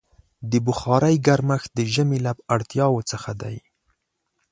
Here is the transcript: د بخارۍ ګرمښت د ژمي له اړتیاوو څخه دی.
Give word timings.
د 0.51 0.53
بخارۍ 0.67 1.15
ګرمښت 1.27 1.69
د 1.77 1.79
ژمي 1.93 2.19
له 2.25 2.31
اړتیاوو 2.55 3.07
څخه 3.11 3.31
دی. 3.41 3.57